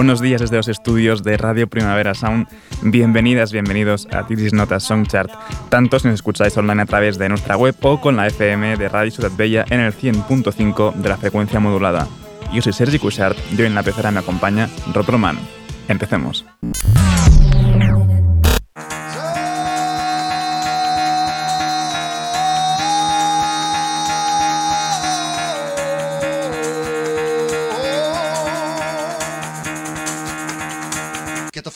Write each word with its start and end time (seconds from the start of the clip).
Buenos 0.00 0.22
días 0.22 0.40
desde 0.40 0.56
los 0.56 0.68
estudios 0.68 1.22
de 1.22 1.36
Radio 1.36 1.68
Primavera 1.68 2.14
Sound. 2.14 2.48
Bienvenidas, 2.80 3.52
bienvenidos 3.52 4.08
a 4.10 4.26
Titis 4.26 4.54
Notas 4.54 4.82
Song 4.82 5.06
Chart. 5.06 5.30
Tantos 5.68 6.06
nos 6.06 6.14
escucháis 6.14 6.56
online 6.56 6.80
a 6.80 6.86
través 6.86 7.18
de 7.18 7.28
nuestra 7.28 7.58
web 7.58 7.76
o 7.82 8.00
con 8.00 8.16
la 8.16 8.26
FM 8.26 8.78
de 8.78 8.88
Radio 8.88 9.10
Ciudad 9.10 9.30
Bella 9.36 9.66
en 9.68 9.80
el 9.80 9.92
100.5 9.92 10.94
de 10.94 11.06
la 11.06 11.18
frecuencia 11.18 11.60
modulada. 11.60 12.08
Yo 12.50 12.62
soy 12.62 12.72
Sergi 12.72 12.98
Cushart 12.98 13.36
y 13.52 13.60
hoy 13.60 13.66
en 13.66 13.74
la 13.74 13.82
pecera 13.82 14.10
me 14.10 14.20
acompaña 14.20 14.70
Rob 14.94 15.06
Roman. 15.06 15.38
Empecemos. 15.86 16.46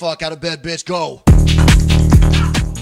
fuck 0.05 0.22
out 0.22 0.33
of 0.33 0.41
bed, 0.41 0.62
bitch, 0.62 0.84
go. 0.84 1.22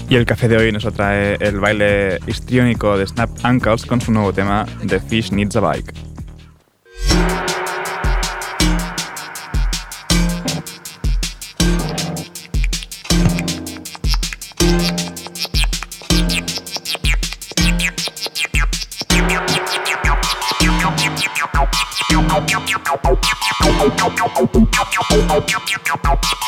Y 0.09 0.15
el 0.15 0.25
café 0.25 0.49
de 0.49 0.57
hoy 0.57 0.71
nos 0.73 0.83
trae 0.93 1.37
el 1.39 1.61
baile 1.61 2.19
histriónico 2.27 2.97
de 2.97 3.07
Snap 3.07 3.29
Uncles 3.45 3.85
con 3.85 4.01
su 4.01 4.11
nuevo 4.11 4.33
tema 4.33 4.65
The 4.85 4.99
Fish 4.99 5.31
Needs 5.31 5.55
a 5.55 5.61
Bike. 5.61 5.93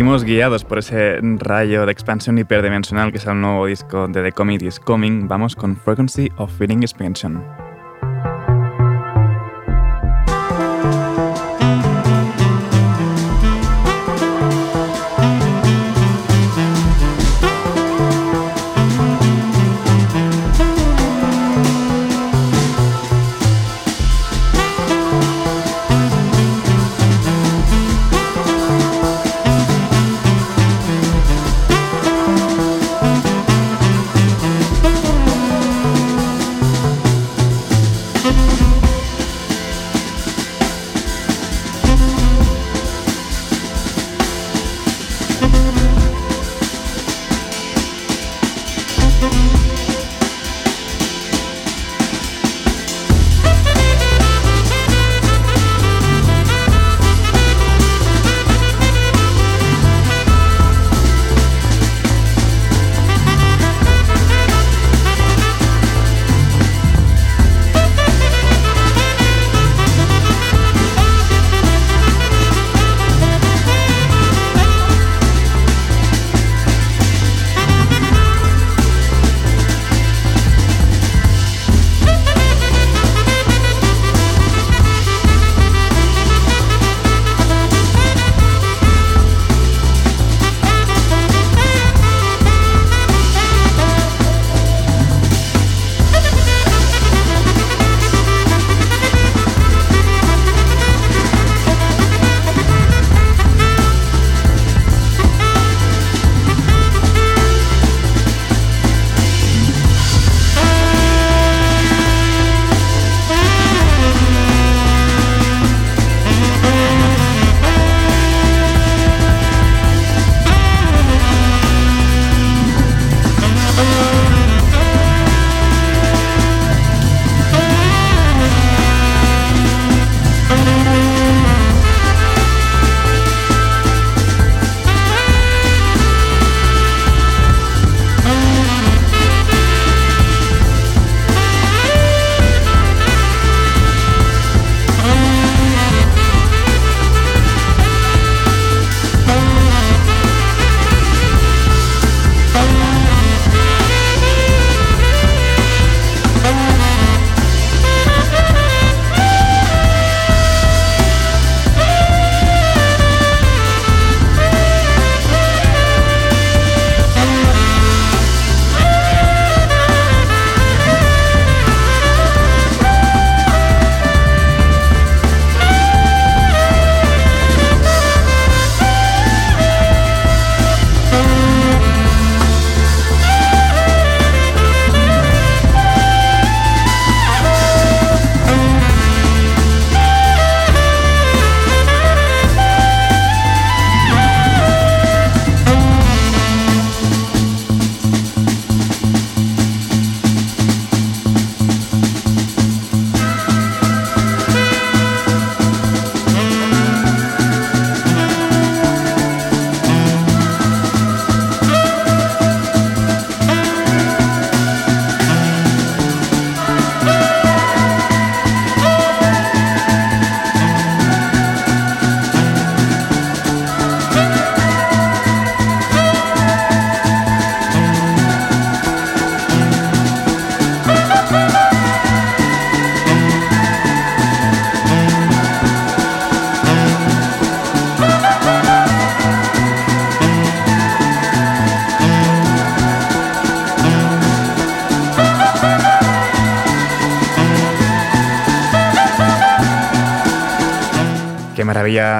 Seguimos 0.00 0.24
guiados 0.24 0.64
por 0.64 0.78
ese 0.78 1.18
rayo 1.20 1.84
de 1.84 1.92
expansión 1.92 2.38
hiperdimensional 2.38 3.12
que 3.12 3.18
es 3.18 3.26
el 3.26 3.38
nuevo 3.38 3.66
disco 3.66 4.08
de 4.08 4.22
The 4.22 4.32
Comedy 4.32 4.66
is 4.66 4.80
Coming. 4.80 5.28
Vamos 5.28 5.54
con 5.54 5.76
Frequency 5.76 6.32
of 6.38 6.50
Feeling 6.56 6.78
Expansion. 6.78 7.59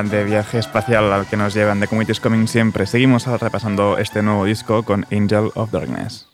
De 0.08 0.24
viaje 0.24 0.58
espacial 0.58 1.12
al 1.12 1.26
que 1.26 1.36
nos 1.36 1.52
llevan 1.52 1.80
de 1.80 1.88
Communities 1.88 2.20
Coming 2.20 2.46
siempre. 2.46 2.86
Seguimos 2.86 3.26
repasando 3.26 3.98
este 3.98 4.22
nuevo 4.22 4.44
disco 4.44 4.82
con 4.84 5.04
Angel 5.10 5.50
of 5.54 5.70
Darkness. 5.70 6.29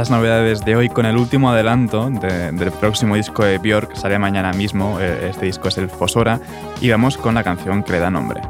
Las 0.00 0.08
novedades 0.08 0.64
de 0.64 0.76
hoy 0.76 0.88
con 0.88 1.04
el 1.04 1.18
último 1.18 1.50
adelanto 1.50 2.08
del 2.08 2.72
próximo 2.72 3.16
disco 3.16 3.44
de 3.44 3.58
Björk, 3.58 3.96
sale 3.96 4.18
mañana 4.18 4.50
mismo, 4.54 4.98
eh, 4.98 5.28
este 5.28 5.44
disco 5.44 5.68
es 5.68 5.76
el 5.76 5.90
Fosora, 5.90 6.40
y 6.80 6.88
vamos 6.88 7.18
con 7.18 7.34
la 7.34 7.44
canción 7.44 7.82
que 7.82 7.92
le 7.92 7.98
da 7.98 8.10
nombre. 8.10 8.40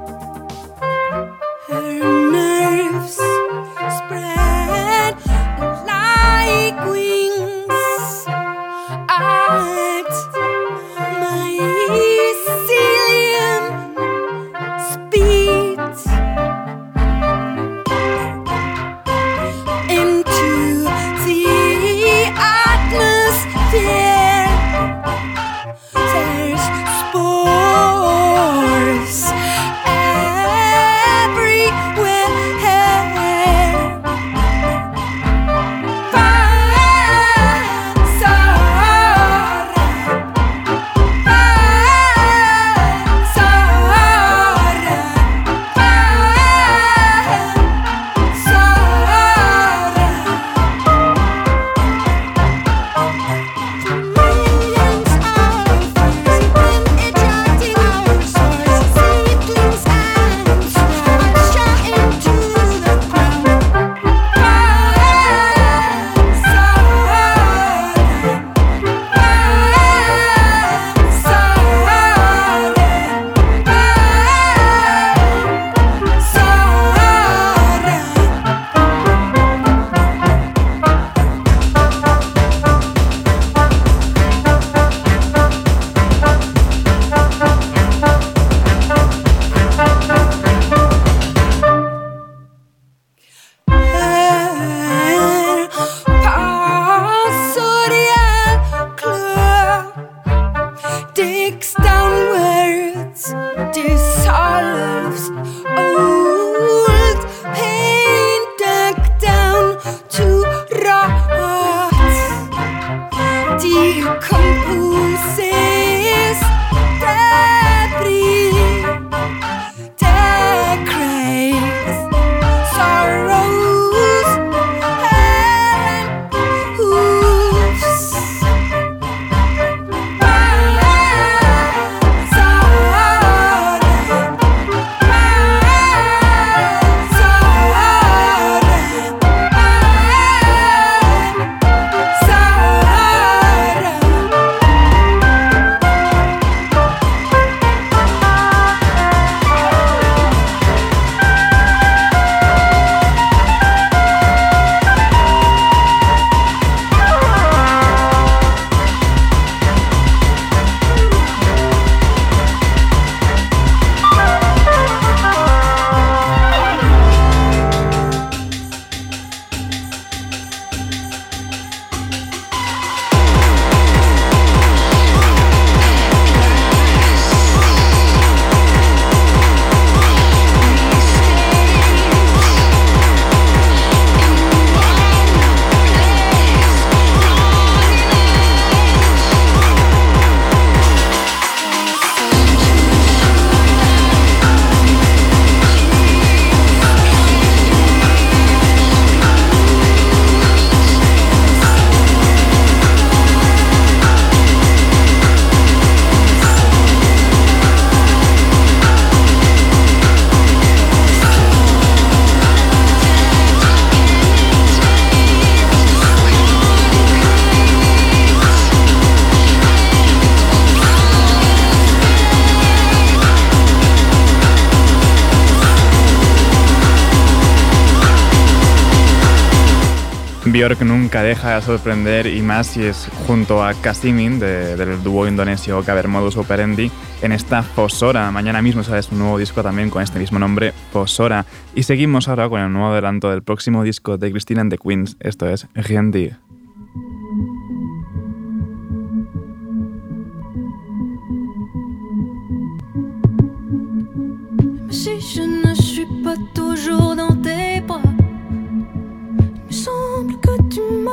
Björk 230.70 230.82
nunca 230.86 231.24
deja 231.24 231.56
de 231.56 231.62
sorprender 231.62 232.28
y 232.28 232.42
más 232.42 232.68
si 232.68 232.84
es 232.84 233.10
junto 233.26 233.64
a 233.64 233.74
Kasimin 233.74 234.38
del 234.38 235.02
dúo 235.02 235.26
indonesio 235.26 235.82
Modus 236.06 236.36
Operandi 236.36 236.92
en 237.22 237.32
esta 237.32 237.64
Fosora. 237.64 238.30
Mañana 238.30 238.62
mismo 238.62 238.84
sale 238.84 239.02
su 239.02 239.16
nuevo 239.16 239.36
disco 239.36 239.64
también 239.64 239.90
con 239.90 240.00
este 240.00 240.20
mismo 240.20 240.38
nombre, 240.38 240.72
Fosora. 240.92 241.44
Y 241.74 241.82
seguimos 241.82 242.28
ahora 242.28 242.48
con 242.48 242.60
el 242.60 242.72
nuevo 242.72 242.92
adelanto 242.92 243.30
del 243.30 243.42
próximo 243.42 243.82
disco 243.82 244.16
de 244.16 244.30
Christine 244.30 244.60
and 244.60 244.70
the 244.70 244.78
Queens, 244.78 245.16
esto 245.18 245.48
es 245.48 245.66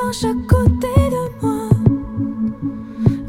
Rien 0.08 0.32
à 0.32 0.48
côté 0.48 0.88
de 1.12 1.46
moi. 1.46 1.70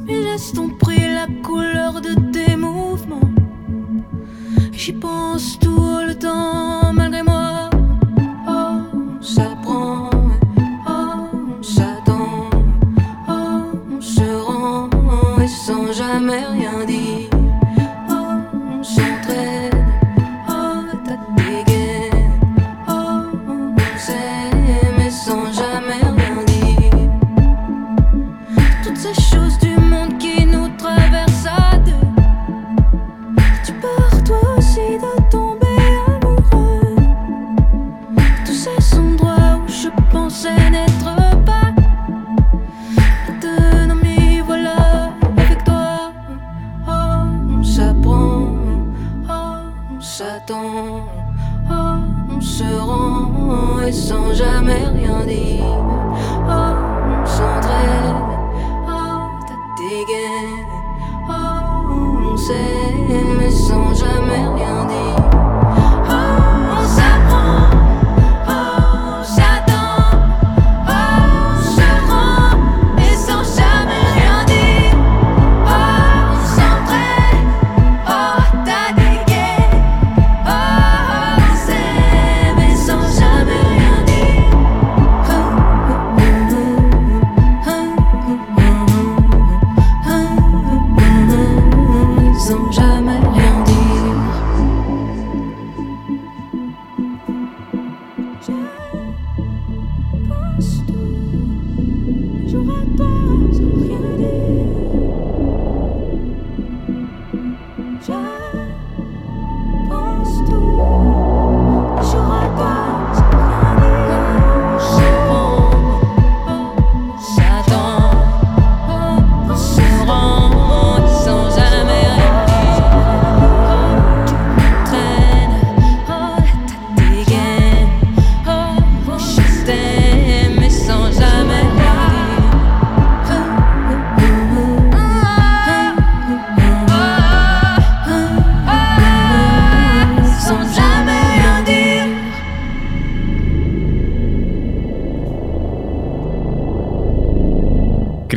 Mes 0.07 0.23
gestes 0.23 0.57
ont 0.59 0.69
pris 0.69 1.13
la 1.13 1.27
couleur 1.43 2.01
de 2.01 2.15
tes 2.31 2.55
mouvements. 2.55 3.33
J'y 4.71 4.93
pense 4.93 5.59
tout 5.59 5.99
le 6.07 6.15
temps 6.15 6.93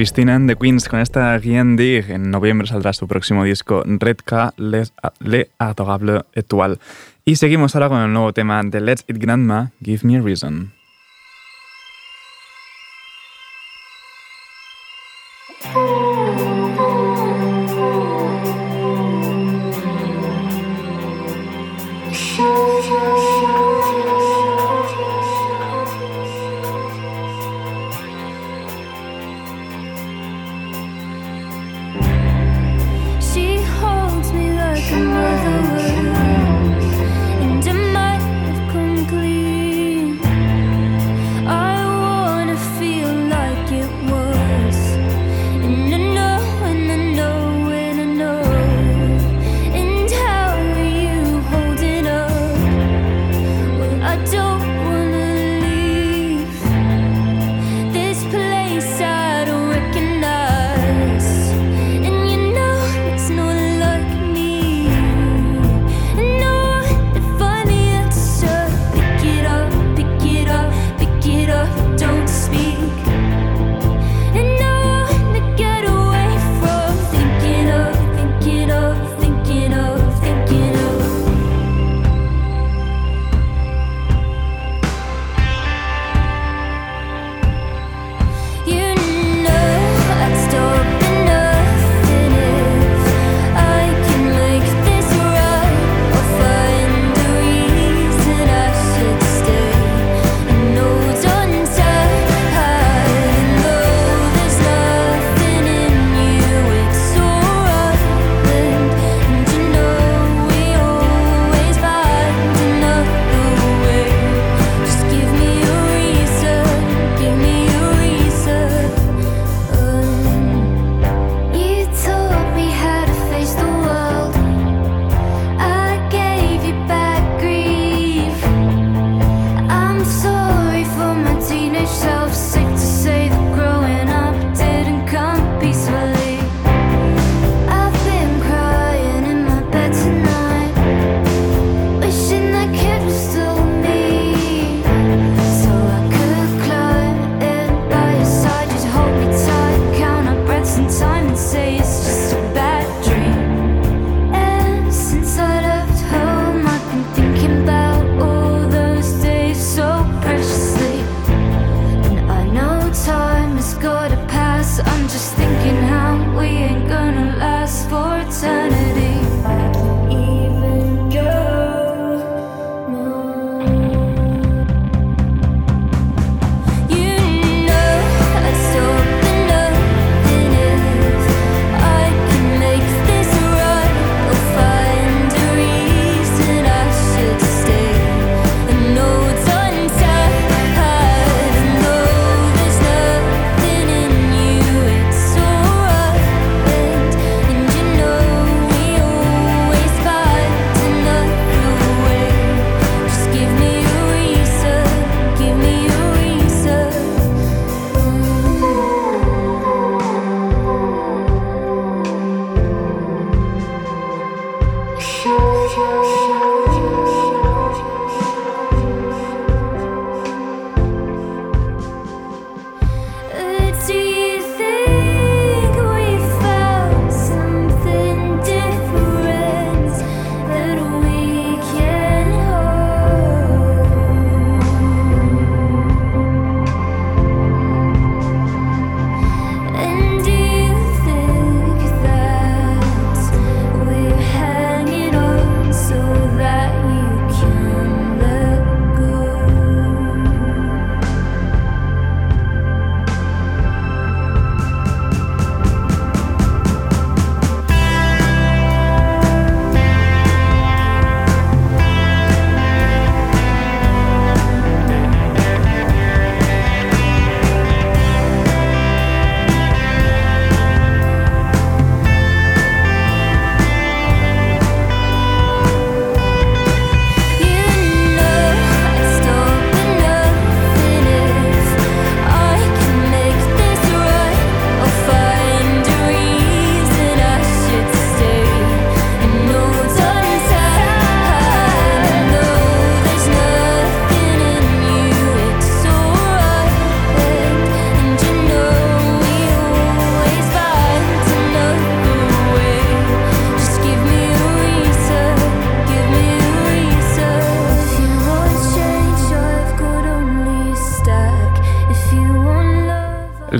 Christina 0.01 0.33
and 0.33 0.49
the 0.49 0.55
Queens 0.55 0.89
con 0.89 0.99
esta 0.99 1.37
Guian 1.37 1.75
Dig. 1.75 2.09
En 2.09 2.31
noviembre 2.31 2.67
saldrá 2.67 2.91
su 2.91 3.07
próximo 3.07 3.43
disco 3.43 3.83
Red 3.85 4.17
K, 4.25 4.51
Les, 4.57 4.93
Le 5.19 5.51
Adorable 5.59 6.23
Etoile. 6.33 6.79
Y 7.23 7.35
seguimos 7.35 7.75
ahora 7.75 7.89
con 7.89 8.01
el 8.01 8.11
nuevo 8.11 8.33
tema 8.33 8.63
de 8.63 8.81
Let's 8.81 9.03
It 9.07 9.17
Grandma, 9.19 9.69
Give 9.79 9.99
Me 10.01 10.17
a 10.17 10.21
Reason. 10.23 10.71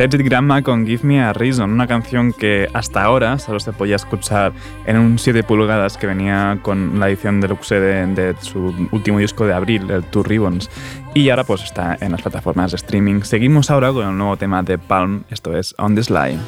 Legit 0.02 0.22
Grandma 0.22 0.64
con 0.64 0.88
Give 0.88 1.04
Me 1.04 1.22
a 1.22 1.32
Reason, 1.32 1.72
una 1.72 1.86
canción 1.86 2.34
que 2.34 2.68
hasta 2.74 3.04
ahora 3.04 3.38
solo 3.38 3.60
se 3.60 3.72
podía 3.72 3.98
escuchar 3.98 4.52
en 4.88 4.98
un 4.98 5.20
7 5.20 5.44
pulgadas 5.44 5.96
que 5.96 6.08
venía 6.08 6.58
con 6.64 7.00
la 7.00 7.08
edición 7.08 7.40
deluxe 7.40 7.76
de, 7.76 8.08
de 8.08 8.36
su 8.42 8.74
último 8.90 9.20
disco 9.20 9.46
de 9.46 9.54
abril, 9.54 9.92
el 9.92 10.04
Two 10.06 10.24
Ribbons, 10.24 10.72
y 11.14 11.30
ahora 11.30 11.44
pues 11.44 11.62
está 11.62 12.00
en 12.02 12.14
las 12.14 12.22
plataformas 12.24 12.72
de 12.72 12.78
streaming. 12.78 13.22
Seguimos 13.22 13.70
ahora 13.70 13.94
con 13.94 14.08
el 14.08 14.18
nuevo 14.18 14.38
tema 14.38 14.64
de 14.64 14.80
Palm, 14.80 15.24
esto 15.30 15.56
es 15.56 15.76
On 15.78 15.94
the 15.94 16.02
Sly. 16.02 16.40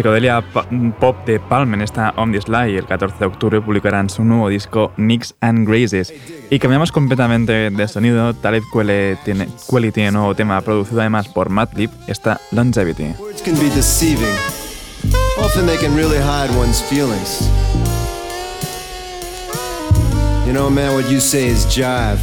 Psicodelia 0.00 0.42
pop 0.98 1.26
de 1.26 1.38
Palm 1.38 1.74
está 1.82 2.14
On 2.16 2.32
The 2.32 2.40
Sly. 2.40 2.76
El 2.78 2.86
14 2.86 3.18
de 3.18 3.26
octubre 3.26 3.60
publicarán 3.60 4.08
su 4.08 4.24
nuevo 4.24 4.48
disco 4.48 4.92
Nicks 4.96 5.34
and 5.42 5.68
Graces. 5.68 6.14
Y 6.48 6.58
cambiamos 6.58 6.90
completamente 6.90 7.68
de 7.68 7.88
sonido. 7.88 8.32
Talib 8.32 8.62
Kweli 8.72 9.18
tiene, 9.26 9.46
Kweli 9.66 9.92
tiene 9.92 10.12
nuevo 10.12 10.34
tema 10.34 10.58
producido 10.62 11.00
además 11.00 11.28
por 11.28 11.50
Madlib, 11.50 11.90
está 12.06 12.40
Longevity. 12.50 13.14
You 20.46 20.52
know, 20.54 20.70
man, 20.70 20.94
what 20.94 21.10
you 21.10 21.20
say 21.20 21.46
is 21.46 21.66
jive. 21.66 22.18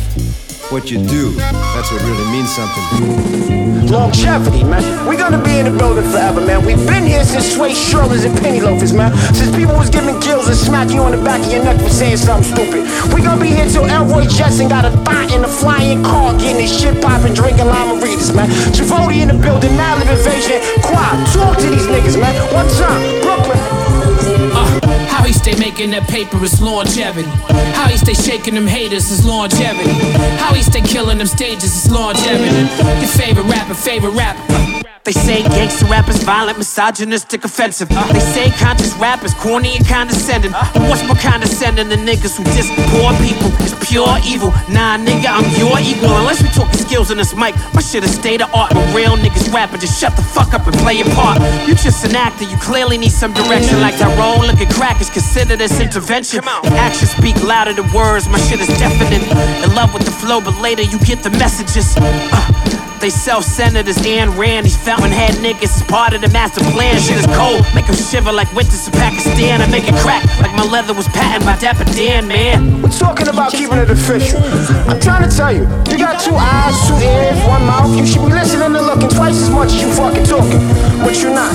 What 0.69 0.91
you 0.91 0.97
do, 0.97 1.31
that's 1.31 1.89
what 1.93 2.03
really 2.03 2.29
means 2.29 2.53
something. 2.53 3.87
Longevity, 3.87 4.65
man. 4.65 4.83
We're 5.07 5.17
gonna 5.17 5.41
be 5.41 5.59
in 5.59 5.71
the 5.71 5.71
building 5.71 6.03
forever, 6.11 6.41
man. 6.41 6.65
We've 6.65 6.85
been 6.85 7.05
here 7.05 7.23
since 7.23 7.55
Sway 7.55 7.73
Shirlers 7.73 8.25
and 8.25 8.37
Penny 8.37 8.59
Loafers, 8.59 8.91
man. 8.91 9.15
Since 9.33 9.55
people 9.55 9.75
was 9.75 9.89
giving 9.89 10.19
gills 10.19 10.49
and 10.49 10.57
smack 10.57 10.91
you 10.91 10.99
on 11.03 11.11
the 11.11 11.23
back 11.23 11.39
of 11.39 11.51
your 11.53 11.63
neck 11.63 11.79
for 11.79 11.89
saying 11.89 12.17
something 12.17 12.51
stupid. 12.51 12.83
We're 13.13 13.23
gonna 13.23 13.39
be 13.39 13.47
here 13.47 13.69
till 13.69 13.85
Elroy 13.85 14.27
Jetson 14.27 14.67
got 14.67 14.83
a 14.83 14.91
thought 15.07 15.31
in 15.31 15.45
a 15.45 15.47
flying 15.47 16.03
car, 16.03 16.33
getting 16.37 16.59
his 16.59 16.77
shit 16.77 17.01
poppin', 17.01 17.33
drinking 17.33 17.67
lima 17.67 18.03
readers, 18.03 18.33
man. 18.33 18.49
Javoti 18.75 19.21
in 19.21 19.29
the 19.29 19.39
building, 19.39 19.71
Madlib 19.79 20.11
Invasion, 20.11 20.59
Quad. 20.83 21.15
Talk 21.31 21.57
to 21.59 21.69
these 21.69 21.87
niggas, 21.87 22.19
man. 22.19 22.35
One 22.51 22.67
time, 22.75 23.21
Brooklyn. 23.21 23.76
How 25.09 25.23
he 25.23 25.33
stay 25.33 25.55
making 25.57 25.91
that 25.91 26.07
paper 26.07 26.43
is 26.43 26.61
longevity. 26.61 27.29
How 27.73 27.87
he 27.87 27.97
stay 27.97 28.13
shaking 28.13 28.55
them 28.55 28.67
haters 28.67 29.09
is 29.11 29.25
longevity. 29.25 29.91
How 30.37 30.53
he 30.53 30.61
stay 30.61 30.81
killing 30.81 31.17
them 31.17 31.27
stages 31.27 31.85
is 31.85 31.91
longevity. 31.91 32.67
Your 32.99 33.07
favorite 33.07 33.45
rapper, 33.45 33.73
favorite 33.73 34.11
rapper. 34.11 34.96
They 35.07 35.13
say 35.13 35.41
gangster 35.55 35.85
rappers 35.85 36.21
violent, 36.21 36.57
misogynistic, 36.57 37.45
offensive. 37.45 37.87
They 37.87 38.19
say 38.19 38.49
conscious 38.59 38.91
rappers 38.99 39.33
corny 39.35 39.77
and 39.77 39.87
condescending. 39.87 40.51
But 40.51 40.83
what's 40.91 41.07
more 41.07 41.15
condescending 41.15 41.87
than 41.87 42.03
niggas 42.03 42.35
who 42.35 42.43
diss 42.51 42.67
poor 42.91 43.15
people? 43.23 43.47
It's 43.63 43.71
pure 43.87 44.19
evil. 44.27 44.51
Nah, 44.67 44.99
nigga, 44.99 45.31
I'm 45.31 45.47
your 45.55 45.79
equal. 45.79 46.11
Unless 46.11 46.43
we 46.43 46.49
talking 46.49 46.75
skills 46.75 47.09
in 47.09 47.17
this 47.17 47.33
mic, 47.33 47.55
my 47.73 47.79
shit 47.79 48.03
is 48.03 48.19
state 48.19 48.41
of 48.41 48.53
art. 48.53 48.73
But 48.73 48.83
real 48.93 49.15
niggas 49.15 49.47
rapping, 49.53 49.79
just 49.79 49.97
shut 49.97 50.13
the 50.17 50.21
fuck 50.21 50.53
up 50.53 50.67
and 50.67 50.75
play 50.83 50.95
your 50.99 51.07
part. 51.15 51.39
You 51.63 51.75
just 51.75 52.03
an 52.03 52.13
actor, 52.13 52.43
you 52.43 52.57
clearly 52.57 52.97
need 52.97 53.15
some 53.15 53.31
direction. 53.31 53.79
Like 53.79 53.97
Tyrone, 53.97 54.43
look 54.43 54.59
at 54.59 54.75
crackers, 54.75 55.09
consider 55.09 55.55
this 55.55 55.79
intervention. 55.79 56.43
Actions 56.75 57.11
speak 57.11 57.41
louder 57.47 57.71
than 57.71 57.87
words, 57.93 58.27
my 58.27 58.39
shit 58.51 58.59
is 58.59 58.67
deafening. 58.75 59.23
In 59.63 59.73
love 59.73 59.93
with 59.93 60.03
the 60.03 60.11
flow, 60.11 60.41
but 60.41 60.59
later 60.59 60.83
you 60.83 60.99
get 60.99 61.23
the 61.23 61.29
messages. 61.29 61.95
Uh, 61.95 62.66
they 62.99 63.09
self-centered 63.09 63.87
as 63.87 63.97
Anne 64.05 64.37
Rand. 64.37 64.65
These 64.65 64.77
fountainhead 64.77 65.35
niggas 65.43 65.75
is 65.75 65.83
part 65.83 66.13
of 66.13 66.21
the 66.21 66.29
master 66.29 66.61
plan. 66.71 66.99
Shit 66.99 67.17
is 67.17 67.25
cold, 67.37 67.65
make 67.75 67.85
them 67.85 67.95
shiver 67.95 68.31
like 68.31 68.51
winters 68.53 68.87
in 68.87 68.93
Pakistan. 68.93 69.61
I 69.61 69.67
make 69.67 69.87
it 69.87 69.95
crack 70.01 70.25
like 70.39 70.53
my 70.55 70.65
leather 70.65 70.93
was 70.93 71.07
patented 71.09 71.45
by 71.45 71.57
Dapper 71.57 71.85
Dan, 71.93 72.27
man. 72.27 72.81
We're 72.81 72.89
talking 72.89 73.27
about 73.27 73.51
keeping 73.51 73.77
it 73.77 73.89
official. 73.89 74.41
I'm 74.89 74.99
trying 74.99 75.27
to 75.27 75.31
tell 75.35 75.53
you, 75.53 75.63
you 75.91 75.97
got 75.97 76.21
two 76.21 76.35
eyes, 76.35 76.75
two 76.87 76.97
ears, 76.97 77.37
one 77.47 77.65
mouth. 77.65 77.93
You 77.97 78.05
should 78.05 78.25
be 78.25 78.33
listening 78.33 78.73
and 78.75 78.85
looking 78.85 79.09
twice 79.09 79.37
as 79.37 79.49
much 79.49 79.73
as 79.73 79.81
you 79.81 79.89
fucking 79.93 80.25
talking. 80.25 80.61
But 81.03 81.19
you're 81.21 81.33
not. 81.33 81.53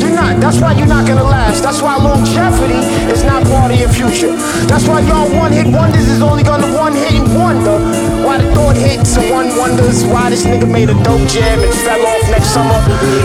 You're 0.00 0.14
not. 0.14 0.40
That's 0.40 0.60
why 0.60 0.72
you're 0.72 0.86
not 0.88 1.06
gonna 1.06 1.24
last. 1.24 1.62
That's 1.62 1.82
why 1.82 1.96
longevity 1.96 2.80
is 3.12 3.24
not 3.24 3.44
part 3.46 3.72
of 3.72 3.78
your 3.78 3.90
future. 3.90 4.34
That's 4.66 4.86
why 4.86 5.00
y'all 5.00 5.28
one 5.36 5.52
hit 5.52 5.66
wonders 5.66 6.08
is 6.08 6.22
only 6.22 6.42
gonna 6.42 6.70
one 6.74 6.92
hit 6.92 7.12
and 7.12 7.28
wonder. 7.36 8.17
The 8.38 8.44
thought 8.54 8.76
hits 8.76 9.16
and 9.16 9.30
one 9.30 9.48
wonders 9.58 10.04
why 10.04 10.30
this 10.30 10.44
nigga 10.46 10.70
made 10.70 10.90
a 10.90 10.94
dope 11.02 11.26
jam 11.28 11.58
and 11.58 11.74
fell 11.74 12.06
off 12.06 12.22
next 12.30 12.50
summer. 12.54 12.78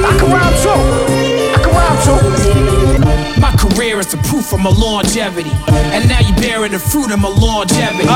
I 0.09 0.11
can 0.17 0.29
rhyme 0.33 0.55
too. 0.65 0.79
I 1.53 1.59
can 1.61 1.71
rhyme 1.77 1.99
too. 2.01 3.39
My 3.39 3.51
career 3.55 3.92
is 4.03 4.11
the 4.11 4.21
proof 4.27 4.51
of 4.51 4.59
my 4.59 4.69
longevity. 4.69 5.51
And 5.95 6.07
now 6.09 6.19
you're 6.19 6.35
bearing 6.35 6.71
the 6.71 6.79
fruit 6.79 7.11
of 7.11 7.19
my 7.19 7.29
longevity. 7.29 8.07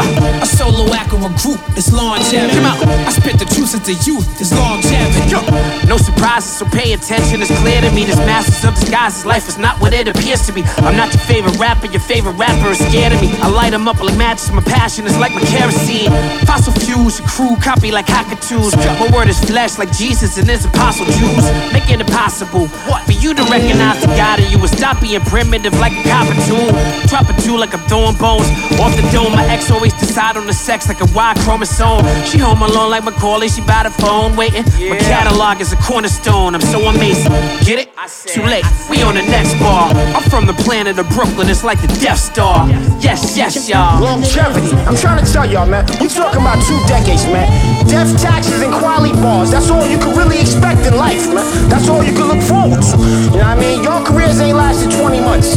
a 0.43 0.45
solo 0.45 0.91
act 0.93 1.13
a 1.13 1.31
group 1.39 1.59
it's 1.79 1.91
longevity. 1.93 2.55
Come 2.55 2.65
out, 2.65 2.83
I 2.83 3.11
spit 3.11 3.39
the 3.39 3.47
truth 3.47 3.71
since 3.71 3.87
the 3.87 3.95
youth, 4.03 4.27
it's 4.41 4.51
longevity. 4.51 5.31
Yo, 5.31 5.39
no 5.87 5.97
surprises, 5.97 6.51
so 6.51 6.65
pay 6.65 6.93
attention. 6.93 7.41
It's 7.41 7.53
clear 7.61 7.79
to 7.81 7.91
me 7.91 8.03
this 8.03 8.19
masters 8.27 8.63
of 8.67 8.75
disguises. 8.75 9.25
Life 9.25 9.47
is 9.47 9.57
not 9.57 9.79
what 9.79 9.93
it 9.93 10.07
appears 10.07 10.45
to 10.47 10.51
be. 10.51 10.63
I'm 10.83 10.97
not 10.97 11.13
your 11.13 11.23
favorite 11.23 11.57
rapper, 11.57 11.87
your 11.87 12.03
favorite 12.03 12.35
rapper 12.35 12.71
is 12.75 12.79
scared 12.79 13.13
of 13.13 13.21
me. 13.21 13.31
I 13.39 13.47
light 13.47 13.71
them 13.71 13.87
up 13.87 14.01
like 14.01 14.17
matches, 14.17 14.51
my 14.51 14.61
passion 14.61 15.05
is 15.05 15.17
like 15.17 15.33
my 15.33 15.41
kerosene. 15.41 16.11
Fossil 16.45 16.73
fuels, 16.73 17.19
your 17.19 17.27
crew 17.29 17.55
copy 17.63 17.91
like 17.91 18.07
cockatoos. 18.07 18.75
My 18.75 19.09
word 19.13 19.29
is 19.29 19.39
flesh 19.39 19.77
like 19.77 19.91
Jesus 19.95 20.37
and 20.37 20.47
his 20.49 20.65
apostle 20.65 21.05
Jews. 21.05 21.45
Making 21.71 22.01
it 22.01 22.09
possible 22.11 22.67
for 22.67 23.13
you 23.13 23.33
to 23.33 23.43
recognize 23.47 24.01
the 24.01 24.07
God 24.17 24.39
in 24.39 24.51
you 24.51 24.59
and 24.59 24.69
stop 24.69 24.99
being 24.99 25.21
primitive 25.21 25.76
like 25.79 25.93
a 25.93 26.03
copper 26.09 26.35
tune. 26.45 26.73
Drop 27.07 27.29
a 27.29 27.33
two 27.41 27.57
like 27.57 27.73
I'm 27.73 27.81
throwing 27.87 28.17
bones 28.17 28.49
off 28.79 28.95
the 28.95 29.05
dome. 29.11 29.31
My 29.33 29.45
ex 29.47 29.71
always 29.71 29.93
decide 29.93 30.37
on 30.37 30.45
the 30.47 30.53
sex 30.53 30.87
like 30.87 31.01
a 31.01 31.09
Y 31.13 31.33
chromosome. 31.43 32.05
She 32.25 32.37
home 32.37 32.61
alone 32.61 32.91
like 32.91 33.03
Macaulay, 33.03 33.47
she 33.47 33.61
by 33.61 33.83
the 33.83 33.91
phone 33.91 34.35
waiting. 34.35 34.63
My 34.89 34.97
catalog 34.97 35.61
is 35.61 35.73
a 35.73 35.77
cornerstone. 35.77 36.55
I'm 36.55 36.61
so 36.61 36.79
amazing. 36.87 37.31
Get 37.65 37.79
it? 37.79 37.89
Too 38.27 38.43
late. 38.43 38.63
We 38.89 39.01
on 39.03 39.15
the 39.15 39.23
next 39.23 39.59
bar. 39.59 39.91
I'm 40.15 40.23
from 40.29 40.45
the 40.45 40.53
planet 40.63 40.97
of 40.99 41.09
Brooklyn. 41.09 41.49
It's 41.49 41.63
like 41.63 41.81
the 41.81 41.87
Death 41.99 42.19
Star. 42.19 42.67
Yes, 42.99 43.35
yes, 43.35 43.67
y'all. 43.67 44.01
Longevity. 44.01 44.75
I'm 44.87 44.95
trying 44.95 45.23
to 45.23 45.27
tell 45.31 45.45
y'all, 45.45 45.65
man. 45.67 45.85
We 45.99 46.07
talking 46.07 46.41
about 46.41 46.63
two 46.65 46.79
decades, 46.87 47.25
man. 47.25 47.47
Death 47.87 48.21
taxes 48.21 48.61
and 48.61 48.73
quality 48.73 49.13
bars. 49.21 49.51
That's 49.51 49.69
all 49.69 49.85
you 49.87 49.97
can 49.97 50.15
really 50.15 50.39
expect 50.39 50.85
in 50.85 50.95
life, 50.95 51.27
man. 51.33 51.45
That's 51.69 51.89
all 51.89 52.03
you 52.03 52.13
can 52.13 52.27
look 52.27 52.43
forward 52.43 52.81
to. 52.81 52.95
You 52.97 53.43
know 53.43 53.47
what 53.47 53.57
I 53.57 53.59
mean? 53.59 53.83
Your 53.83 53.99
careers 54.05 54.39
ain't 54.39 54.57
lasted 54.57 54.91
20 54.91 55.19
months. 55.21 55.55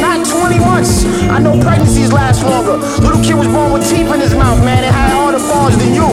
Not 0.00 0.26
20 0.26 0.58
months. 0.58 1.04
I 1.28 1.38
know 1.38 1.58
pregnancies 1.60 2.12
last 2.12 2.42
longer. 2.42 2.76
Little 3.02 3.22
kid 3.22 3.34
was 3.34 3.48
born 3.48 3.72
with 3.72 3.88
teeth 3.88 4.10
in 4.12 4.20
his 4.20 4.34
mouth, 4.34 4.62
man, 4.64 4.84
It 4.84 4.92
had 4.92 5.10
harder 5.12 5.38
bars 5.38 5.76
than 5.76 5.94
you. 5.94 6.08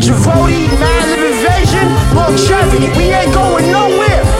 Javoti, 0.00 0.68
massive 0.80 1.22
invasion, 1.32 1.86
longevity. 2.14 2.88
We 2.98 3.12
ain't 3.12 3.32
going 3.34 3.70
nowhere. 3.70 4.31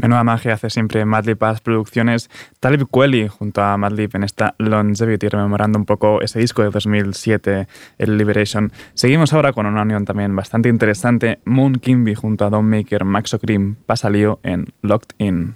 Menuda 0.00 0.24
magia 0.24 0.54
hace 0.54 0.70
siempre 0.70 1.04
Madlib 1.04 1.36
Paz 1.36 1.60
Producciones. 1.60 2.30
Talib 2.58 2.86
Kweli 2.90 3.28
junto 3.28 3.62
a 3.62 3.76
Madlib 3.76 4.10
en 4.14 4.24
esta 4.24 4.54
Longevity, 4.58 5.28
rememorando 5.28 5.78
un 5.78 5.84
poco 5.84 6.22
ese 6.22 6.38
disco 6.38 6.62
de 6.62 6.70
2007, 6.70 7.68
el 7.98 8.16
Liberation. 8.16 8.72
Seguimos 8.94 9.34
ahora 9.34 9.52
con 9.52 9.66
una 9.66 9.82
unión 9.82 10.06
también 10.06 10.34
bastante 10.34 10.70
interesante. 10.70 11.40
Moon 11.44 11.74
Kimby 11.74 12.14
junto 12.14 12.46
a 12.46 12.50
Don 12.50 12.64
Maker, 12.64 13.04
Max 13.04 13.34
O'Cream, 13.34 13.76
pasa 13.84 14.08
lío 14.08 14.40
en 14.42 14.72
Locked 14.80 15.14
In. 15.18 15.54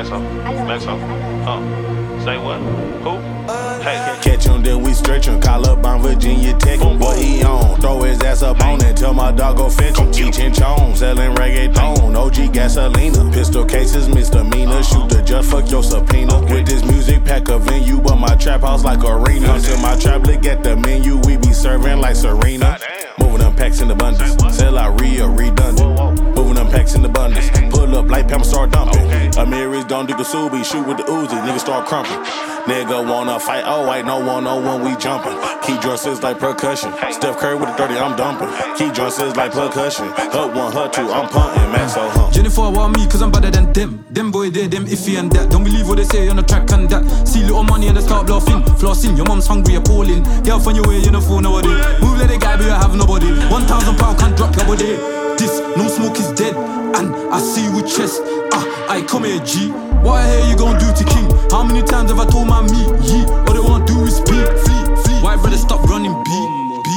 Meso, 0.00 0.18
Meso. 0.64 0.96
Uh, 1.44 2.24
say 2.24 2.38
what? 2.38 2.58
Who? 3.02 3.18
Hey, 3.82 4.18
Catch 4.22 4.46
him, 4.46 4.62
then 4.62 4.82
we 4.82 4.94
stretch 4.94 5.26
him. 5.26 5.40
Call 5.42 5.66
up 5.66 5.84
on 5.84 6.00
Virginia 6.00 6.56
Tech. 6.56 6.80
What 6.80 7.18
he 7.18 7.42
on? 7.42 7.78
Throw 7.82 8.00
his 8.00 8.18
ass 8.22 8.42
up 8.42 8.60
on 8.64 8.82
it. 8.82 8.96
Tell 8.96 9.12
my 9.12 9.30
dog 9.30 9.58
go 9.58 9.68
fetch 9.68 9.98
him. 9.98 10.10
Cheech 10.10 10.38
and 10.38 10.54
Chong, 10.54 10.96
selling 10.96 11.34
reggaeton. 11.34 12.16
OG 12.16 12.54
gasolina. 12.54 13.30
Pistol 13.30 13.66
cases, 13.66 14.08
misdemeanor. 14.08 14.82
Shoot 14.82 15.10
the 15.10 15.22
judge, 15.22 15.44
fuck 15.44 15.70
your 15.70 15.82
subpoena. 15.82 16.40
With 16.50 16.66
this 16.66 16.82
music 16.82 17.22
pack 17.26 17.48
a 17.48 17.58
venue, 17.58 18.00
but 18.00 18.16
my 18.16 18.34
trap 18.36 18.62
house 18.62 18.84
like 18.84 19.04
arena. 19.04 19.48
Come 19.48 19.60
to 19.60 19.76
my 19.78 19.96
trap, 19.96 20.22
look 20.26 20.46
at 20.46 20.62
the 20.62 20.76
menu. 20.76 21.18
We 21.26 21.36
be 21.36 21.52
serving 21.52 21.98
like 21.98 22.16
Serena. 22.16 22.78
Moving 23.18 23.40
them 23.40 23.54
packs 23.54 23.82
in 23.82 23.90
abundance. 23.90 24.34
Sell 24.56 24.78
out 24.78 24.98
real 24.98 25.28
redundant. 25.28 25.78
Moving 25.98 26.09
them 26.60 26.70
packs 26.70 26.94
in 26.94 27.04
abundance. 27.04 27.48
Pull 27.70 27.96
up 27.96 28.08
like 28.08 28.28
Pam 28.28 28.44
start 28.44 28.70
dumping. 28.70 29.08
Amiris 29.40 29.88
don't 29.88 30.06
do 30.06 30.14
Kasubi. 30.14 30.64
Shoot 30.64 30.86
with 30.86 30.98
the 30.98 31.04
Uzi. 31.04 31.36
Niggas 31.46 31.60
start 31.60 31.86
crumping. 31.86 32.20
Nigga 32.68 33.08
wanna 33.08 33.40
fight, 33.40 33.64
oh 33.66 33.88
wait, 33.88 34.04
no 34.04 34.20
one, 34.20 34.44
no 34.44 34.60
one, 34.60 34.84
we 34.84 34.94
jumping. 34.96 35.32
Key 35.62 35.80
drum 35.80 35.96
says 35.96 36.22
like 36.22 36.38
percussion. 36.38 36.92
Steph 37.10 37.38
Curry 37.38 37.56
with 37.56 37.70
the 37.70 37.74
30, 37.74 37.94
I'm 37.94 38.16
dumping. 38.16 38.48
Key 38.76 38.92
drum 38.92 39.10
says 39.10 39.34
like 39.34 39.52
percussion. 39.52 40.06
Hut 40.08 40.54
one, 40.54 40.70
hut 40.70 40.92
two, 40.92 41.08
I'm 41.10 41.28
punting. 41.28 41.72
Max 41.72 41.94
so 41.94 42.06
hump. 42.10 42.34
Jennifer 42.34 42.68
want 42.70 42.96
me 42.96 43.06
cause 43.06 43.22
I'm 43.22 43.32
better 43.32 43.50
than 43.50 43.72
them. 43.72 44.04
Them 44.10 44.30
boy 44.30 44.50
they 44.50 44.66
them 44.66 44.84
iffy 44.84 45.18
and 45.18 45.32
that. 45.32 45.50
Don't 45.50 45.64
believe 45.64 45.88
what 45.88 45.96
they 45.96 46.04
say 46.04 46.28
on 46.28 46.36
the 46.36 46.42
track 46.42 46.70
and 46.72 46.88
that. 46.90 47.02
See 47.26 47.40
little 47.40 47.64
money 47.64 47.88
and 47.88 47.96
they 47.96 48.02
start 48.02 48.26
bluffing. 48.26 48.60
Flossing, 48.76 49.16
your 49.16 49.26
mom's 49.26 49.46
hungry, 49.46 49.76
appalling. 49.76 50.22
Girl 50.42 50.60
from 50.60 50.76
your 50.76 50.86
way, 50.86 50.98
you 50.98 51.10
know 51.10 51.22
fool 51.22 51.40
nobody. 51.40 51.68
Move 52.04 52.20
like 52.20 52.30
a 52.30 52.38
guy, 52.38 52.56
but 52.56 52.66
you 52.66 52.72
have 52.72 52.94
nobody. 52.94 53.30
One 53.48 53.64
thousand 53.64 53.96
pound 53.96 54.18
can't 54.18 54.36
drop 54.36 54.54
your 54.54 54.66
body. 54.66 55.19
No 55.76 55.88
smoke 55.88 56.18
is 56.18 56.32
dead. 56.32 56.54
And 56.96 57.14
I 57.32 57.38
see 57.40 57.64
you 57.64 57.76
with 57.76 57.86
chest. 57.86 58.20
Ah, 58.52 58.64
I 58.88 59.02
come 59.02 59.24
here, 59.24 59.42
G. 59.44 59.70
What 60.02 60.20
I 60.20 60.26
hear 60.30 60.50
you 60.50 60.56
gon' 60.56 60.78
do 60.78 60.86
to 60.92 61.04
King? 61.04 61.30
How 61.50 61.62
many 61.62 61.82
times 61.82 62.10
have 62.10 62.18
I 62.18 62.26
told 62.26 62.48
my 62.48 62.62
me, 62.62 62.82
ye? 63.06 63.24
All 63.46 63.54
they 63.54 63.60
wanna 63.60 63.84
do 63.86 64.04
is 64.04 64.16
speak, 64.16 64.46
flee, 64.64 64.84
flee. 65.02 65.20
Why 65.22 65.36
brother 65.36 65.56
stop 65.56 65.82
running, 65.84 66.12
B, 66.24 66.30
B? 66.84 66.90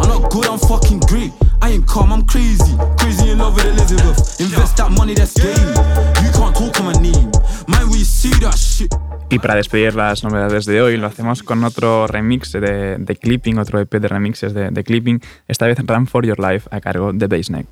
I'm 0.00 0.08
not 0.08 0.30
good, 0.30 0.46
I'm 0.46 0.58
fucking 0.58 1.00
great. 1.00 1.32
I 1.62 1.70
ain't 1.70 1.86
calm, 1.86 2.12
I'm 2.12 2.26
crazy. 2.26 2.76
Crazy 2.98 3.30
in 3.30 3.38
love 3.38 3.54
with 3.54 3.66
Elizabeth. 3.66 4.40
Invest 4.40 4.76
that 4.78 4.90
money, 4.90 5.14
that's 5.14 5.34
game. 5.34 5.54
You 6.24 6.30
can't 6.32 6.54
talk 6.56 6.80
on 6.80 6.86
my 6.86 6.92
name. 7.00 7.30
Man, 7.68 7.88
we 7.90 8.02
see 8.04 8.34
that 8.40 8.58
shit. 8.58 8.92
Y 9.32 9.38
para 9.38 9.54
despedir 9.54 9.94
las 9.94 10.24
novedades 10.24 10.66
de 10.66 10.82
hoy, 10.82 10.98
lo 10.98 11.06
hacemos 11.06 11.42
con 11.42 11.64
otro 11.64 12.06
remix 12.06 12.52
de, 12.52 12.98
de 12.98 13.16
Clipping, 13.16 13.56
otro 13.56 13.80
EP 13.80 13.90
de 13.94 14.06
remixes 14.06 14.52
de, 14.52 14.84
Clipping, 14.84 15.22
esta 15.48 15.66
vez 15.66 15.78
Run 15.78 16.06
for 16.06 16.26
Your 16.26 16.38
Life 16.38 16.68
a 16.70 16.82
cargo 16.82 17.14
de 17.14 17.28
Bassneck. 17.28 17.66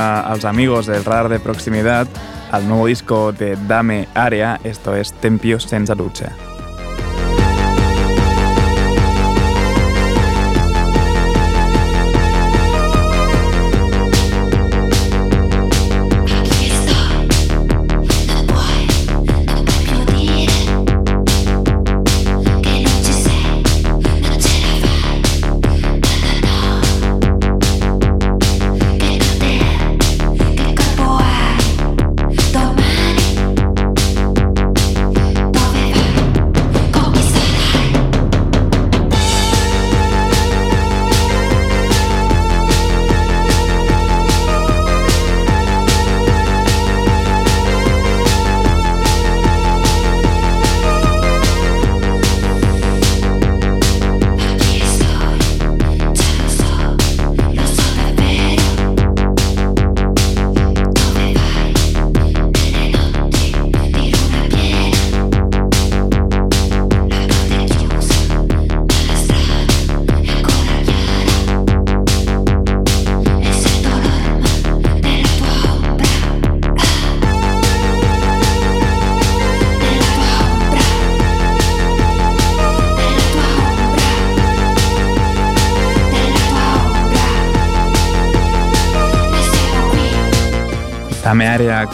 a, 0.00 0.20
als 0.20 0.44
amigos 0.44 0.86
del 0.86 1.04
radar 1.04 1.28
de 1.28 1.40
proximidad 1.40 2.08
al 2.50 2.66
nuevo 2.66 2.86
disco 2.86 3.32
de 3.32 3.56
Dame 3.68 4.08
Área, 4.14 4.58
esto 4.64 4.96
es 4.96 5.12
Tempio 5.12 5.60
senza 5.60 5.94
ducha. 5.94 6.49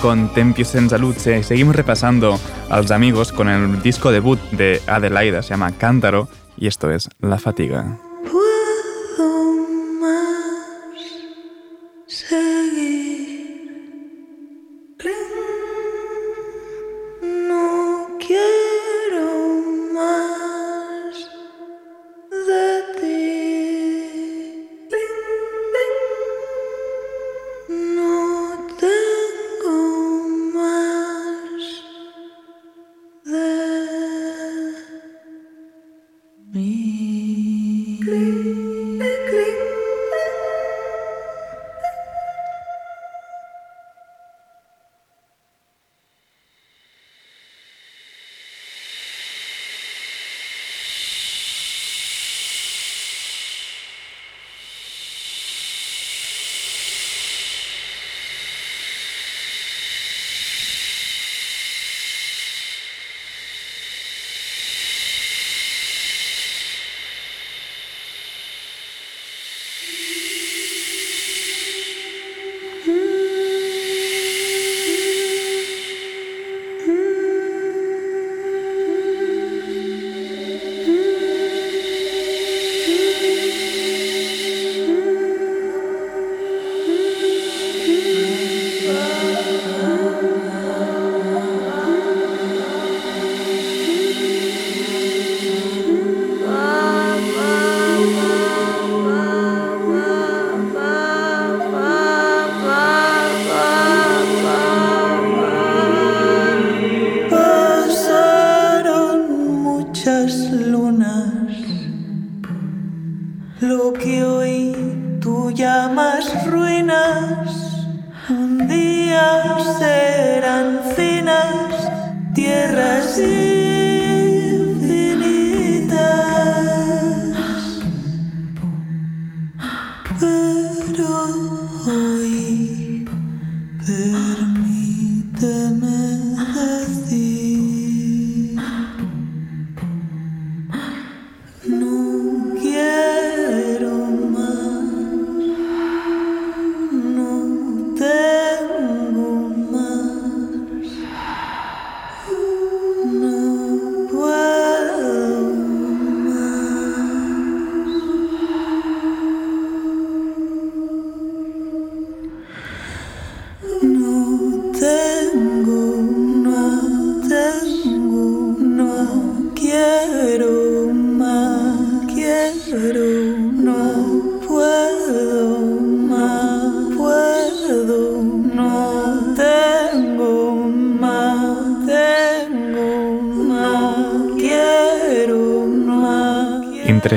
Con 0.03 0.35
Tempio 0.35 0.67
senza 0.67 0.99
luce. 0.99 1.43
Seguimos 1.43 1.75
repasando 1.75 2.39
a 2.69 2.77
los 2.77 2.91
amigos 2.91 3.33
con 3.33 3.49
el 3.49 3.81
disco 3.81 4.13
debut 4.13 4.39
de 4.51 4.83
Adelaida, 4.87 5.41
se 5.41 5.51
llama 5.51 5.73
Cántaro, 5.73 6.29
y 6.59 6.67
esto 6.67 6.91
es 6.91 7.09
La 7.21 7.39
Fatiga. 7.39 7.97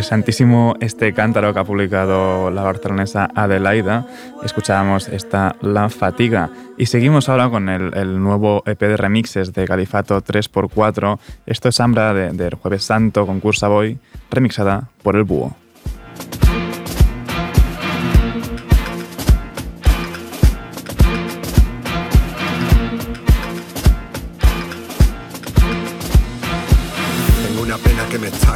Interesantísimo 0.09 0.73
este 0.79 1.13
cántaro 1.13 1.53
que 1.53 1.59
ha 1.59 1.63
publicado 1.63 2.49
la 2.49 2.63
barcelonesa 2.63 3.29
Adelaida. 3.35 4.07
Escuchábamos 4.43 5.07
esta 5.07 5.55
La 5.61 5.87
Fatiga. 5.89 6.49
Y 6.79 6.87
seguimos 6.87 7.29
ahora 7.29 7.51
con 7.51 7.69
el, 7.69 8.19
nuevo 8.19 8.63
EP 8.65 8.79
de 8.79 8.97
remixes 8.97 9.53
de 9.53 9.67
Califato 9.67 10.19
3x4. 10.19 11.19
Esto 11.45 11.69
es 11.69 11.79
Ambra 11.79 12.15
de- 12.15 12.31
del 12.31 12.55
Jueves 12.55 12.85
Santo 12.85 13.27
con 13.27 13.39
Cursa 13.39 13.67
Boy, 13.67 13.99
remixada 14.31 14.89
por 15.03 15.15
el 15.15 15.25
Búho. 15.25 15.55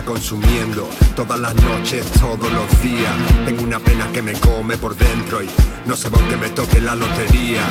Consumiendo 0.06 0.88
todas 1.16 1.40
las 1.40 1.56
noches, 1.56 2.06
todos 2.20 2.52
los 2.52 2.82
días. 2.82 3.14
Tengo 3.46 3.64
una 3.64 3.80
pena 3.80 4.08
que 4.12 4.22
me 4.22 4.34
come 4.34 4.78
por 4.78 4.96
dentro 4.96 5.42
y 5.44 5.50
no 5.86 5.96
sé 5.96 6.10
por 6.10 6.22
qué 6.28 6.38
me 6.38 6.50
toque 6.50 6.82
la 6.82 6.96
lotería. 6.96 7.62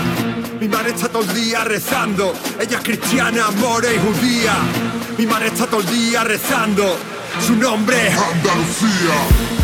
Mi 0.61 0.69
madre 0.69 0.91
está 0.91 1.09
todo 1.09 1.23
el 1.23 1.35
día 1.35 1.65
rezando, 1.65 2.33
ella 2.61 2.79
es 2.79 2.85
cristiana, 2.85 3.51
more 3.51 3.89
y 3.95 3.99
judía. 3.99 4.55
Mi 5.19 5.27
madre 5.27 5.49
está 5.49 5.67
todo 5.67 5.81
el 5.81 5.87
día 5.87 6.25
rezando, 6.25 6.97
su 7.45 7.57
nombre 7.57 8.09
es 8.09 8.17
Andalucía. 8.17 9.62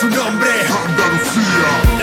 Su 0.00 0.08
nombre 0.08 0.50
Andalucía. 0.50 1.93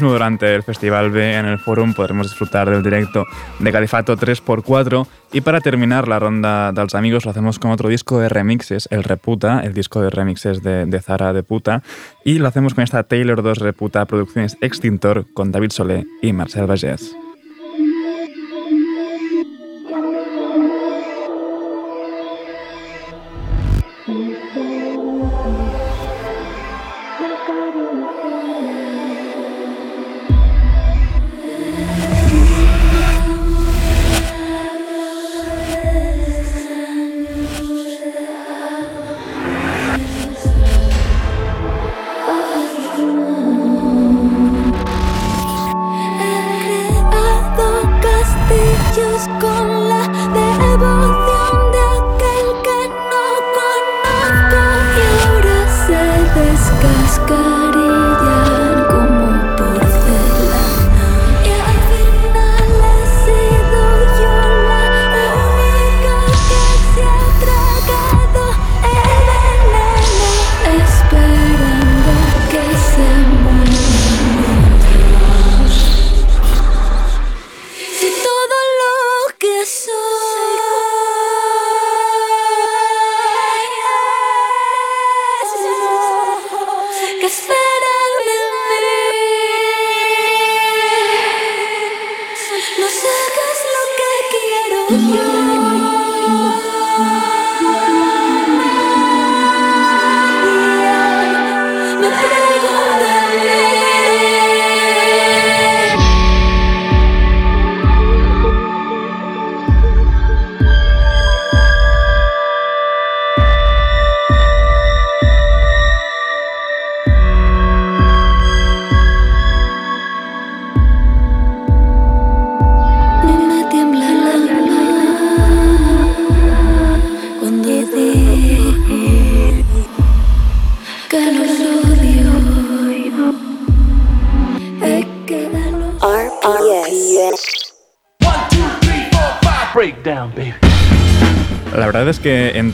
Durante 0.00 0.54
el 0.54 0.62
Festival 0.62 1.10
B 1.10 1.34
en 1.34 1.46
el 1.46 1.58
Forum 1.58 1.92
podremos 1.92 2.28
disfrutar 2.28 2.70
del 2.70 2.82
directo 2.82 3.24
de 3.58 3.72
Califato 3.72 4.16
3x4 4.16 5.06
y 5.32 5.40
para 5.40 5.60
terminar 5.60 6.06
la 6.06 6.18
ronda 6.18 6.72
dels 6.72 6.94
amigos 6.94 7.24
lo 7.24 7.32
hacemos 7.32 7.58
con 7.58 7.70
otro 7.70 7.88
disco 7.88 8.20
de 8.20 8.28
remixes, 8.28 8.88
el 8.90 9.04
Reputa, 9.04 9.60
el 9.60 9.74
disco 9.74 10.00
de 10.00 10.10
remixes 10.10 10.62
de, 10.62 10.86
de 10.86 11.00
Zara 11.00 11.32
de 11.32 11.42
Puta 11.42 11.82
y 12.24 12.38
lo 12.38 12.48
hacemos 12.48 12.74
con 12.74 12.84
esta 12.84 13.02
Taylor 13.02 13.42
2 13.42 13.58
Reputa 13.58 14.04
Producciones 14.06 14.56
Extintor 14.60 15.26
con 15.34 15.52
David 15.52 15.70
Solé 15.70 16.06
y 16.22 16.32
Marcel 16.32 16.66
Bagés. 16.66 17.16
不。 50.76 51.07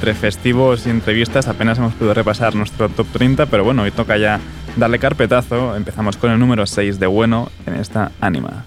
Entre 0.05 0.21
festivos 0.21 0.87
y 0.87 0.91
entrevistas 0.91 1.49
apenas 1.49 1.79
hemos 1.79 1.95
podido 1.95 2.13
repasar 2.13 2.55
nuestro 2.55 2.91
top 2.91 3.07
30, 3.11 3.47
pero 3.47 3.65
bueno, 3.65 3.85
hoy 3.85 3.91
toca 3.91 4.19
ya 4.19 4.39
darle 4.77 4.99
carpetazo. 4.99 5.75
Empezamos 5.77 6.19
con 6.19 6.31
el 6.31 6.39
número 6.39 6.67
6 6.67 7.01
de 7.01 7.07
bueno 7.07 7.51
en 7.65 7.77
esta 7.77 8.13
Anima. 8.21 8.67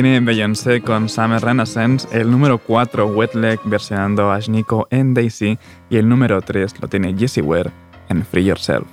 Tiene 0.00 0.20
Beyoncé 0.20 0.80
con 0.80 1.08
Summer 1.08 1.42
Renaissance, 1.42 2.06
el 2.12 2.30
número 2.30 2.58
4 2.58 3.04
Wet 3.08 3.34
Leg 3.34 3.58
versionando 3.64 4.30
a 4.30 4.36
Ashniko 4.36 4.86
en 4.90 5.12
Daisy 5.12 5.58
y 5.90 5.96
el 5.96 6.08
número 6.08 6.40
3 6.40 6.80
lo 6.80 6.86
tiene 6.86 7.16
Jessie 7.18 7.42
Ware 7.42 7.72
en 8.08 8.24
Free 8.24 8.44
Yourself. 8.44 8.86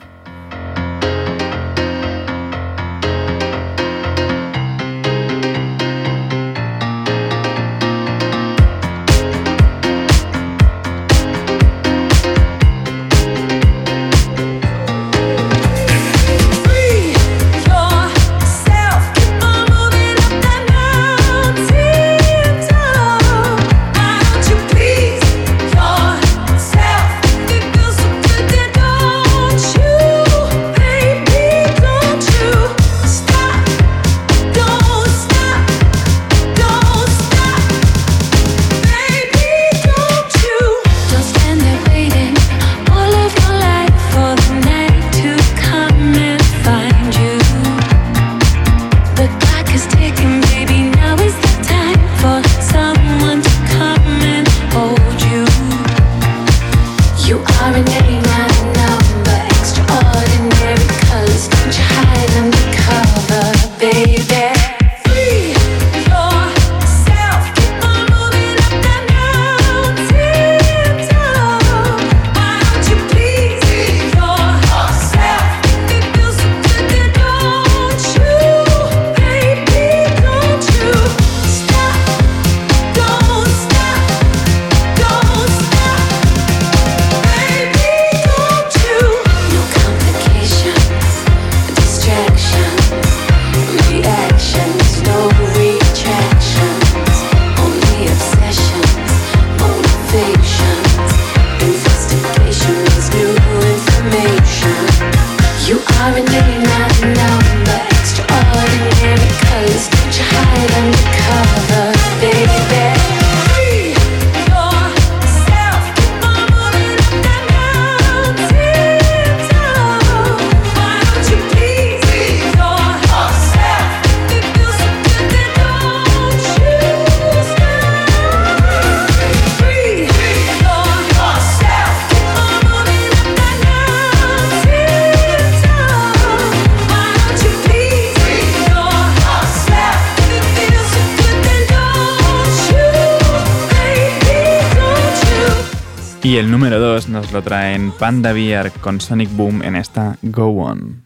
Nos 147.09 147.33
lo 147.33 147.41
traen 147.41 147.91
Panda 147.91 148.31
Beer 148.31 148.71
con 148.71 149.01
Sonic 149.01 149.29
Boom 149.35 149.63
en 149.63 149.75
esta 149.75 150.15
Go 150.21 150.47
On. 150.63 151.04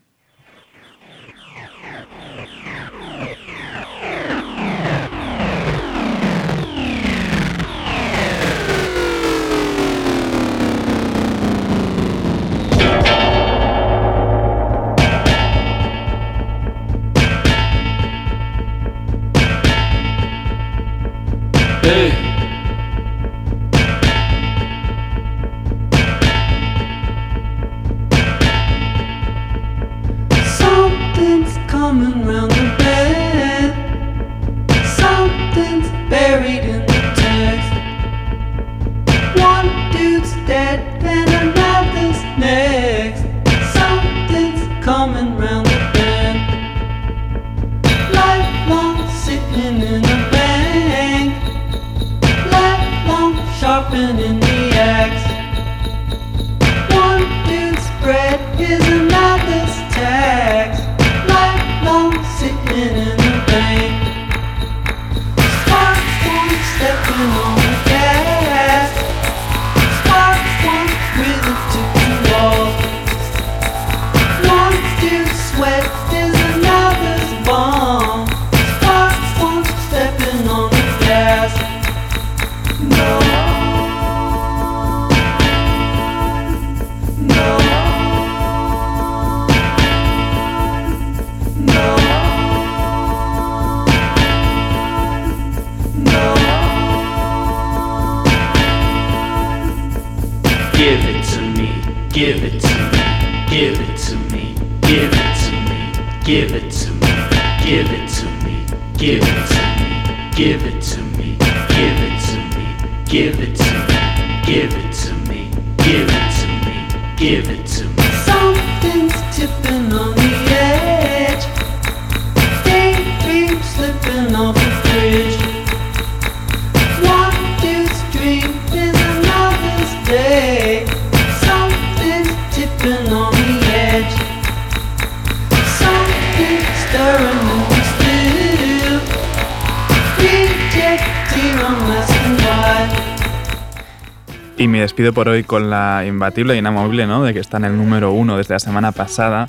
por 145.14 145.30
hoy 145.30 145.44
con 145.44 145.70
la 145.70 146.04
imbatible 146.06 146.56
y 146.56 146.60
inamovible, 146.60 147.08
¿no? 147.08 147.24
De 147.24 147.34
que 147.34 147.40
está 147.40 147.58
en 147.58 147.66
el 147.66 147.78
número 147.78 148.12
uno 148.12 148.38
desde 148.38 148.56
la 148.56 148.60
semana 148.60 148.92
pasada. 148.92 149.48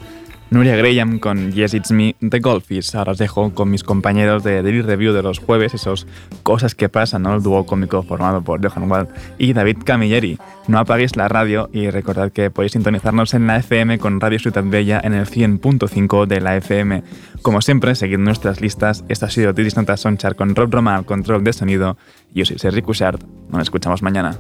Nuria 0.51 0.75
Graham 0.75 1.21
con 1.21 1.53
Yes 1.53 1.75
It's 1.75 1.93
Me 1.93 2.17
de 2.21 2.41
Golfies. 2.41 2.97
Ahora 2.97 3.13
os 3.13 3.19
dejo 3.19 3.55
con 3.55 3.71
mis 3.71 3.85
compañeros 3.85 4.43
de 4.43 4.63
Daily 4.63 4.83
Review 4.83 5.13
de 5.13 5.23
los 5.23 5.39
jueves, 5.39 5.75
esos 5.75 6.09
cosas 6.43 6.75
que 6.75 6.89
pasan, 6.89 7.23
¿no? 7.23 7.37
El 7.37 7.43
dúo 7.43 7.65
cómico 7.67 8.03
formado 8.03 8.43
por 8.43 8.61
Johan 8.61 8.91
Wald 8.91 9.09
y 9.39 9.53
David 9.53 9.79
Camilleri. 9.85 10.39
No 10.67 10.81
apaguéis 10.81 11.15
la 11.15 11.29
radio 11.29 11.71
y 11.73 11.89
recordad 11.91 12.33
que 12.33 12.51
podéis 12.51 12.73
sintonizarnos 12.73 13.33
en 13.35 13.47
la 13.47 13.59
FM 13.59 14.01
con 14.01 14.21
Radio 14.21 14.41
Ciudad 14.41 14.65
Bella 14.65 15.01
en 15.05 15.15
el 15.15 15.27
100.5 15.27 16.27
de 16.27 16.41
la 16.41 16.57
FM. 16.57 17.05
Como 17.43 17.63
siempre, 17.63 17.95
seguid 17.95 18.19
nuestras 18.19 18.61
listas. 18.61 19.05
Esta 19.09 19.27
ha 19.27 19.31
sido 19.31 19.55
Tiris 19.55 19.77
Notas 19.77 20.01
Sonchar 20.01 20.35
con 20.35 20.57
Rob 20.57 20.73
Roma 20.73 20.97
al 20.97 21.05
control 21.05 21.45
de 21.45 21.53
sonido. 21.53 21.97
Yo 22.35 22.45
soy 22.45 22.59
Sergi 22.59 22.83
Cushart. 22.83 23.23
Nos 23.51 23.63
escuchamos 23.63 24.03
mañana. 24.03 24.37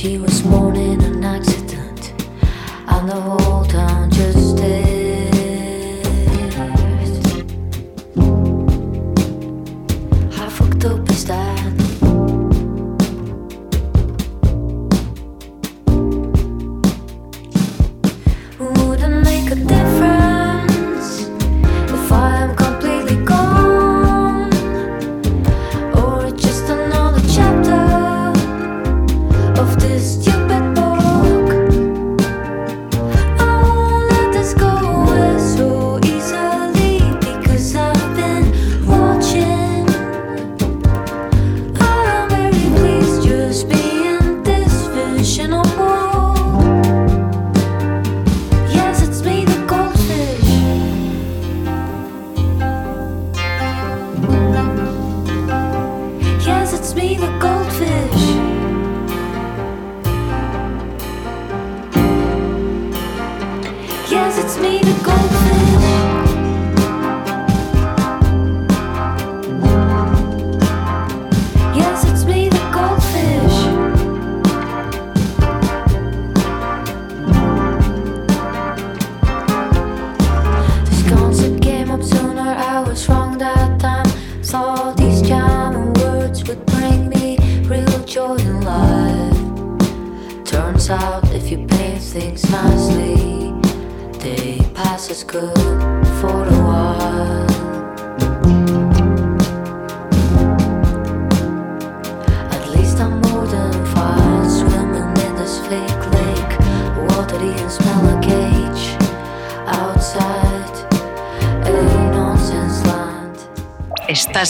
She 0.00 0.16
was 0.16 0.40
born 0.40 0.76
in 0.76 0.98
an 1.02 1.22
accident, 1.22 2.14
and 2.86 3.06
the 3.06 3.20
whole 3.20 3.66
time. 3.66 3.99